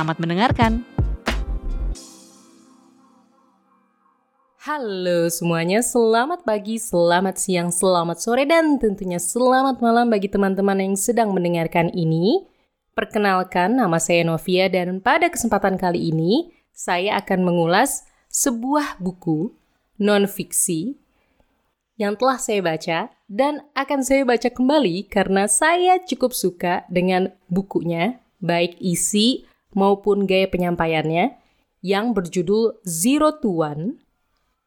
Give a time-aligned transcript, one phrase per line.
[0.00, 0.72] Selamat mendengarkan.
[4.64, 10.96] Halo semuanya, selamat pagi, selamat siang, selamat sore, dan tentunya selamat malam bagi teman-teman yang
[10.96, 12.48] sedang mendengarkan ini.
[12.96, 19.52] Perkenalkan, nama saya Novia dan pada kesempatan kali ini, saya akan mengulas sebuah buku
[20.00, 20.96] non-fiksi
[22.00, 28.16] yang telah saya baca dan akan saya baca kembali karena saya cukup suka dengan bukunya,
[28.40, 31.38] baik isi maupun gaya penyampaiannya
[31.80, 34.02] yang berjudul Zero to One,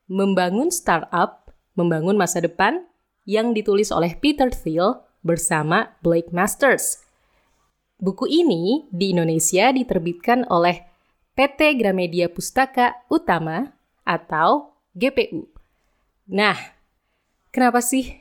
[0.10, 2.86] Membangun Startup, Membangun Masa Depan
[3.23, 7.00] yang ditulis oleh Peter Thiel bersama Blake Masters.
[8.04, 10.84] Buku ini di Indonesia diterbitkan oleh
[11.34, 13.72] PT Gramedia Pustaka Utama
[14.04, 15.48] atau GPU.
[16.28, 16.58] Nah,
[17.50, 18.20] kenapa sih?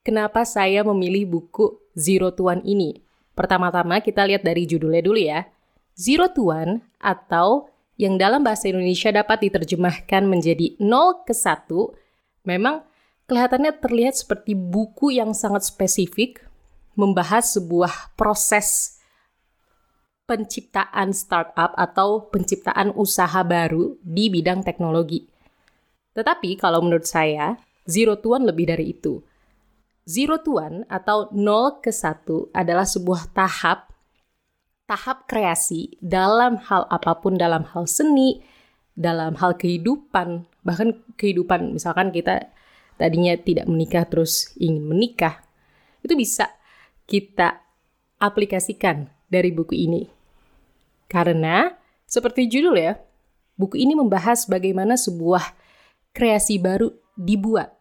[0.00, 2.96] Kenapa saya memilih buku Zero to One ini?
[3.36, 5.44] Pertama-tama kita lihat dari judulnya dulu ya
[5.98, 7.66] zero to one atau
[7.98, 11.98] yang dalam bahasa Indonesia dapat diterjemahkan menjadi nol ke satu,
[12.46, 12.86] memang
[13.26, 16.46] kelihatannya terlihat seperti buku yang sangat spesifik
[16.94, 18.98] membahas sebuah proses
[20.30, 25.26] penciptaan startup atau penciptaan usaha baru di bidang teknologi.
[26.14, 29.18] Tetapi kalau menurut saya, zero to one lebih dari itu.
[30.06, 33.90] Zero to one atau nol ke satu adalah sebuah tahap
[34.88, 38.40] tahap kreasi dalam hal apa pun, dalam hal seni,
[38.96, 42.48] dalam hal kehidupan, bahkan kehidupan misalkan kita
[42.96, 45.44] tadinya tidak menikah terus ingin menikah,
[46.00, 46.48] itu bisa
[47.04, 47.60] kita
[48.16, 50.08] aplikasikan dari buku ini.
[51.06, 51.68] Karena
[52.08, 52.96] seperti judul ya,
[53.60, 55.52] buku ini membahas bagaimana sebuah
[56.16, 57.76] kreasi baru dibuat.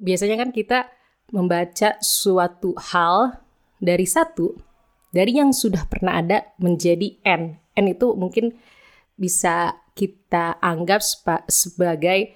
[0.00, 0.88] Biasanya kan kita
[1.34, 3.44] membaca suatu hal
[3.78, 4.69] dari satu
[5.10, 7.58] dari yang sudah pernah ada menjadi N.
[7.74, 8.54] N itu mungkin
[9.18, 11.02] bisa kita anggap
[11.50, 12.34] sebagai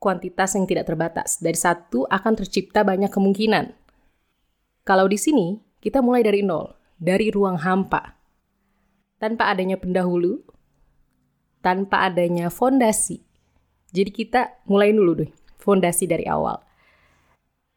[0.00, 1.38] kuantitas yang tidak terbatas.
[1.38, 3.76] Dari satu akan tercipta banyak kemungkinan.
[4.82, 8.16] Kalau di sini, kita mulai dari nol, dari ruang hampa.
[9.20, 10.40] Tanpa adanya pendahulu,
[11.60, 13.20] tanpa adanya fondasi.
[13.92, 15.30] Jadi kita mulai dulu deh,
[15.60, 16.56] fondasi dari awal.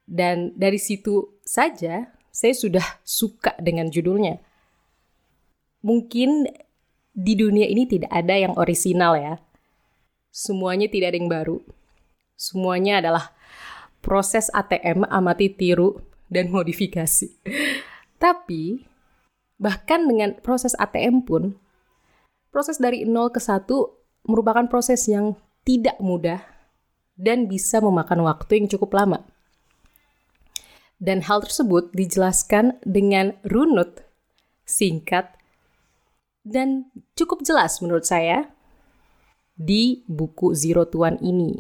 [0.08, 4.42] Dan dari situ saja saya sudah suka dengan judulnya.
[5.86, 6.50] Mungkin
[7.14, 9.38] di dunia ini tidak ada yang orisinal ya.
[10.34, 11.62] Semuanya tidak ada yang baru.
[12.34, 13.30] Semuanya adalah
[14.02, 16.02] proses ATM amati tiru
[16.34, 17.38] dan modifikasi.
[18.18, 18.82] Tapi
[19.62, 21.54] bahkan dengan proses ATM pun
[22.50, 23.70] proses dari 0 ke 1
[24.26, 26.42] merupakan proses yang tidak mudah
[27.14, 29.22] dan bisa memakan waktu yang cukup lama.
[31.04, 34.08] Dan hal tersebut dijelaskan dengan runut,
[34.64, 35.36] singkat,
[36.48, 36.88] dan
[37.20, 38.48] cukup jelas menurut saya
[39.60, 41.60] di buku Zero Tuan ini.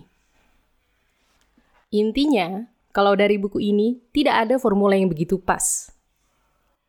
[1.91, 2.63] Intinya,
[2.95, 5.91] kalau dari buku ini tidak ada formula yang begitu pas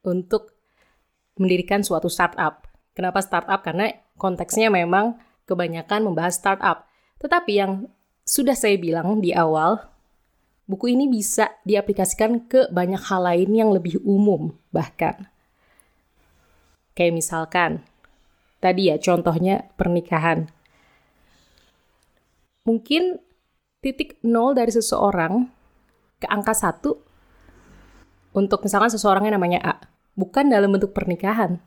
[0.04, 0.54] untuk
[1.40, 2.64] mendirikan suatu startup.
[2.94, 3.60] Kenapa startup?
[3.66, 6.86] Karena konteksnya memang kebanyakan membahas startup.
[7.18, 7.90] Tetapi yang
[8.24, 9.80] sudah saya bilang di awal,
[10.64, 15.28] buku ini bisa diaplikasikan ke banyak hal lain yang lebih umum bahkan.
[16.96, 17.70] Kayak misalkan,
[18.62, 20.48] tadi ya contohnya pernikahan.
[22.64, 23.20] Mungkin
[23.84, 25.44] titik nol dari seseorang
[26.16, 26.96] ke angka satu
[28.32, 29.74] untuk misalkan seseorang yang namanya A,
[30.16, 31.60] bukan dalam bentuk pernikahan.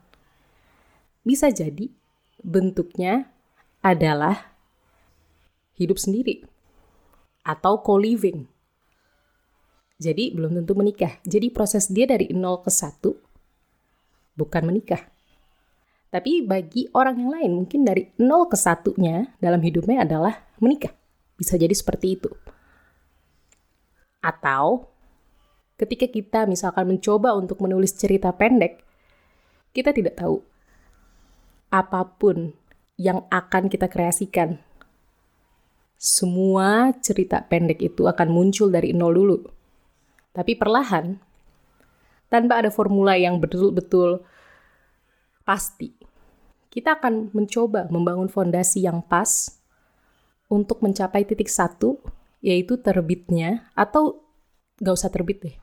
[1.22, 1.92] Bisa jadi
[2.42, 3.30] bentuknya
[3.84, 4.58] adalah
[5.78, 6.42] hidup sendiri
[7.46, 8.57] atau co-living
[9.98, 11.18] jadi belum tentu menikah.
[11.26, 15.02] Jadi proses dia dari 0 ke 1 bukan menikah.
[16.08, 20.94] Tapi bagi orang yang lain mungkin dari 0 ke 1-nya dalam hidupnya adalah menikah.
[21.34, 22.30] Bisa jadi seperti itu.
[24.22, 24.86] Atau
[25.74, 28.78] ketika kita misalkan mencoba untuk menulis cerita pendek,
[29.74, 30.46] kita tidak tahu
[31.74, 32.54] apa pun
[32.94, 34.62] yang akan kita kreasikan.
[35.98, 39.57] Semua cerita pendek itu akan muncul dari nol dulu
[40.32, 41.18] tapi perlahan,
[42.28, 44.22] tanpa ada formula yang betul-betul
[45.42, 45.96] pasti,
[46.68, 49.58] kita akan mencoba membangun fondasi yang pas
[50.52, 52.00] untuk mencapai titik satu,
[52.44, 54.22] yaitu terbitnya, atau
[54.78, 55.56] gak usah terbit deh,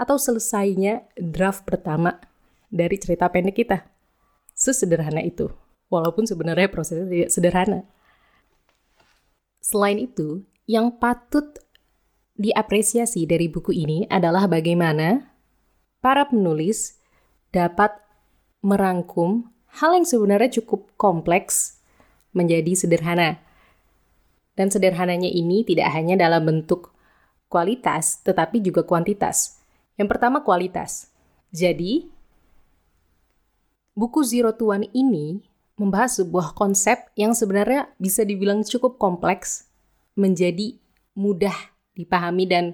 [0.00, 2.18] atau selesainya draft pertama
[2.72, 3.84] dari cerita pendek kita.
[4.56, 5.48] Sesederhana itu,
[5.88, 7.80] walaupun sebenarnya prosesnya tidak sederhana.
[9.60, 11.60] Selain itu, yang patut
[12.40, 15.28] diapresiasi dari buku ini adalah bagaimana
[16.00, 16.96] para penulis
[17.52, 17.92] dapat
[18.64, 21.84] merangkum hal yang sebenarnya cukup kompleks
[22.32, 23.44] menjadi sederhana.
[24.56, 26.96] Dan sederhananya ini tidak hanya dalam bentuk
[27.52, 29.60] kualitas, tetapi juga kuantitas.
[30.00, 31.12] Yang pertama kualitas.
[31.52, 32.08] Jadi,
[33.92, 35.44] buku Zero to One ini
[35.76, 39.68] membahas sebuah konsep yang sebenarnya bisa dibilang cukup kompleks
[40.12, 40.76] menjadi
[41.16, 41.69] mudah
[42.00, 42.64] dipahami dan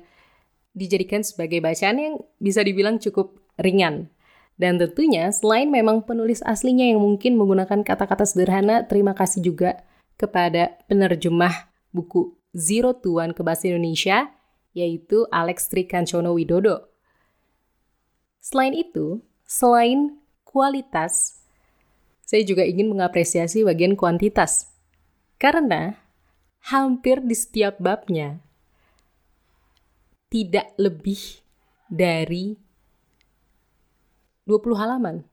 [0.77, 4.13] dijadikan sebagai bacaan yang bisa dibilang cukup ringan.
[4.57, 9.85] Dan tentunya selain memang penulis aslinya yang mungkin menggunakan kata-kata sederhana, terima kasih juga
[10.17, 14.33] kepada penerjemah buku Zero One ke bahasa Indonesia,
[14.73, 16.89] yaitu Alex Trikancono Widodo.
[18.41, 21.45] Selain itu, selain kualitas,
[22.25, 24.73] saya juga ingin mengapresiasi bagian kuantitas.
[25.37, 26.01] Karena
[26.73, 28.41] hampir di setiap babnya
[30.37, 31.41] tidak lebih
[31.89, 32.61] dari
[34.45, 35.25] 20 halaman.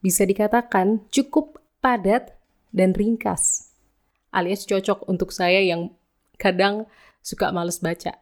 [0.00, 2.32] Bisa dikatakan cukup padat
[2.72, 3.76] dan ringkas.
[4.32, 5.92] Alias cocok untuk saya yang
[6.40, 6.88] kadang
[7.20, 8.16] suka males baca.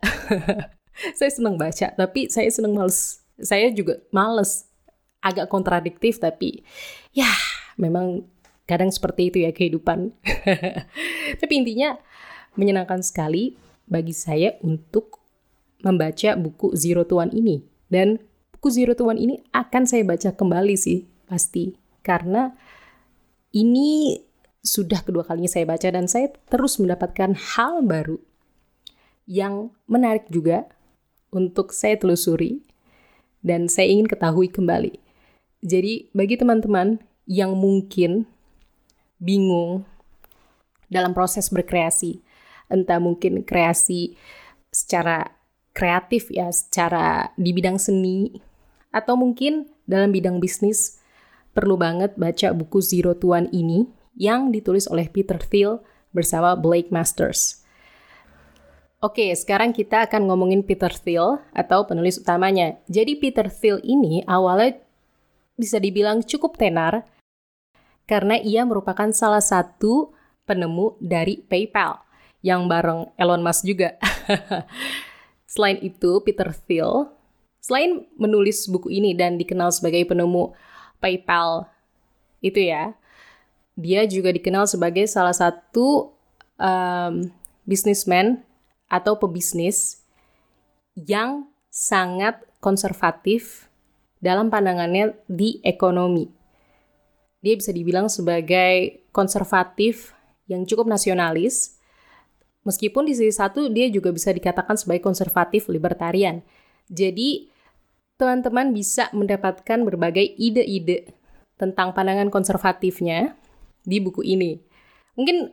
[1.19, 3.23] saya senang baca, tapi saya senang males.
[3.39, 4.67] Saya juga males.
[5.23, 6.67] Agak kontradiktif, tapi
[7.15, 7.31] ya
[7.79, 8.27] memang
[8.67, 10.17] kadang seperti itu ya kehidupan.
[11.45, 12.01] Tapi intinya
[12.57, 15.20] menyenangkan sekali bagi saya untuk
[15.83, 17.65] membaca buku Zero to One ini.
[17.91, 18.21] Dan
[18.57, 21.77] buku Zero to One ini akan saya baca kembali sih, pasti.
[22.01, 22.53] Karena
[23.53, 24.17] ini
[24.61, 28.21] sudah kedua kalinya saya baca dan saya terus mendapatkan hal baru
[29.25, 30.69] yang menarik juga
[31.33, 32.61] untuk saya telusuri
[33.41, 35.01] dan saya ingin ketahui kembali.
[35.65, 38.29] Jadi bagi teman-teman yang mungkin
[39.21, 39.85] bingung
[40.91, 42.21] dalam proses berkreasi.
[42.71, 44.19] Entah mungkin kreasi
[44.71, 45.40] secara
[45.73, 48.41] kreatif ya, secara di bidang seni,
[48.91, 51.01] atau mungkin dalam bidang bisnis,
[51.55, 53.87] perlu banget baca buku Zero to One ini
[54.19, 57.63] yang ditulis oleh Peter Thiel bersama Blake Masters.
[59.01, 62.77] Oke, sekarang kita akan ngomongin Peter Thiel atau penulis utamanya.
[62.85, 64.77] Jadi Peter Thiel ini awalnya
[65.57, 67.09] bisa dibilang cukup tenar
[68.05, 70.13] karena ia merupakan salah satu
[70.45, 72.03] penemu dari PayPal
[72.45, 73.97] yang bareng Elon Musk juga.
[75.51, 77.11] selain itu, Peter Thiel,
[77.59, 80.55] selain menulis buku ini dan dikenal sebagai penemu
[81.03, 81.67] PayPal
[82.39, 82.95] itu ya,
[83.75, 86.15] dia juga dikenal sebagai salah satu
[86.55, 87.27] um,
[87.67, 88.47] bisnismen
[88.87, 90.07] atau pebisnis
[90.95, 93.67] yang sangat konservatif
[94.23, 96.41] dalam pandangannya di ekonomi
[97.41, 100.13] dia bisa dibilang sebagai konservatif
[100.45, 101.80] yang cukup nasionalis.
[102.65, 106.45] Meskipun di sisi satu dia juga bisa dikatakan sebagai konservatif libertarian.
[106.93, 107.49] Jadi
[108.21, 111.09] teman-teman bisa mendapatkan berbagai ide-ide
[111.57, 113.33] tentang pandangan konservatifnya
[113.81, 114.61] di buku ini.
[115.17, 115.49] Mungkin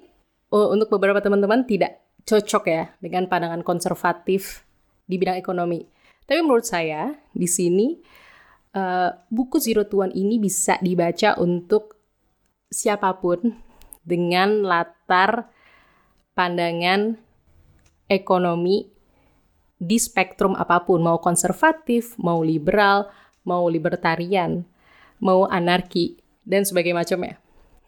[0.51, 4.67] uh, untuk beberapa teman-teman tidak cocok ya dengan pandangan konservatif
[5.07, 5.87] di bidang ekonomi.
[6.27, 7.95] Tapi menurut saya di sini
[8.75, 11.95] uh, buku Zero to One ini bisa dibaca untuk
[12.67, 13.55] siapa pun
[14.03, 15.47] dengan latar
[16.37, 17.17] pandangan
[18.05, 18.85] ekonomi
[19.77, 23.09] di spektrum apa pun, mau konservatif, mau liberal,
[23.45, 24.61] mau libertarian,
[25.17, 27.35] mau anarki, dan sebagainya macamnya.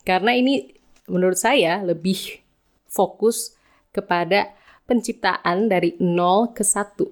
[0.06, 0.74] Karena ini
[1.10, 2.42] menurut saya lebih
[2.90, 3.58] fokus
[3.90, 4.54] kepada
[4.90, 7.10] penciptaan dari nol ke satu.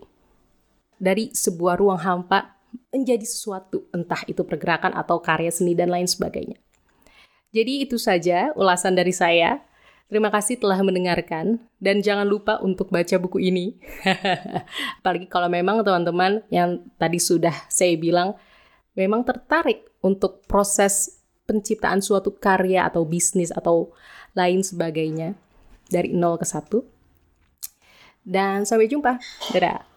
[0.98, 2.58] Dari sebuah ruang hampa
[2.90, 6.58] menjadi sesuatu, entah itu pergerakan atau karya seni dan lain sebagainya.
[7.54, 9.62] Jadi itu saja ulasan dari saya.
[10.08, 13.76] Terima kasih telah mendengarkan dan jangan lupa untuk baca buku ini.
[15.04, 18.40] Apalagi kalau memang teman-teman yang tadi sudah saya bilang
[18.96, 23.92] memang tertarik untuk proses penciptaan suatu karya atau bisnis atau
[24.32, 25.36] lain sebagainya
[25.92, 26.88] dari nol ke satu.
[28.24, 29.20] Dan sampai jumpa.
[29.52, 29.97] Dadah.